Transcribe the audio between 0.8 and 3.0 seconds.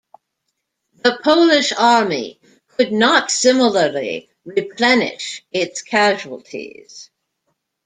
The Polish Army could